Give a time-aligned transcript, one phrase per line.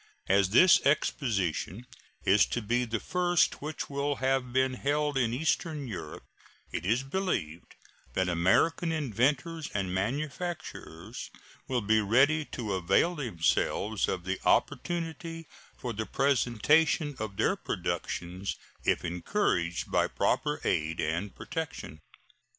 [0.27, 1.85] As this exposition
[2.25, 6.25] is to be the first which will have been held in eastern Europe,
[6.71, 7.75] it is believed
[8.13, 11.29] that American inventors and manufacturers
[11.67, 15.45] will be ready to avail themselves of the opportunity
[15.77, 21.99] for the presentation of their productions if encouraged by proper aid and protection.